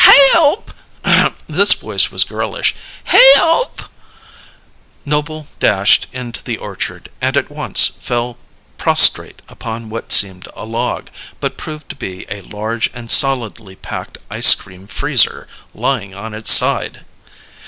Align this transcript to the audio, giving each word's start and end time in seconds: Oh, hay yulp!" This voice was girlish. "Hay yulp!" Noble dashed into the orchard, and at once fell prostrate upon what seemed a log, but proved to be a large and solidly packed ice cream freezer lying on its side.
Oh, 0.03 0.03
hay 0.09 0.33
yulp!" 0.33 1.37
This 1.45 1.73
voice 1.73 2.09
was 2.09 2.23
girlish. 2.23 2.73
"Hay 3.03 3.21
yulp!" 3.35 3.83
Noble 5.05 5.47
dashed 5.59 6.07
into 6.11 6.43
the 6.43 6.57
orchard, 6.57 7.09
and 7.21 7.37
at 7.37 7.51
once 7.51 7.85
fell 8.01 8.39
prostrate 8.79 9.43
upon 9.47 9.91
what 9.91 10.11
seemed 10.11 10.47
a 10.55 10.65
log, 10.65 11.11
but 11.39 11.55
proved 11.55 11.87
to 11.89 11.95
be 11.95 12.25
a 12.29 12.41
large 12.41 12.89
and 12.95 13.11
solidly 13.11 13.75
packed 13.75 14.17
ice 14.27 14.55
cream 14.55 14.87
freezer 14.87 15.47
lying 15.71 16.15
on 16.15 16.33
its 16.33 16.51
side. 16.51 17.05